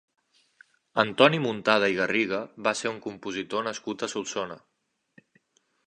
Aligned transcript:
Antoni 1.03 1.41
Muntada 1.43 1.89
i 1.93 1.99
Garriga 1.99 2.39
va 2.69 2.73
ser 2.81 2.91
un 2.95 2.99
compositor 3.07 3.69
nascut 3.71 4.09
a 4.09 4.11
Solsona. 4.17 4.57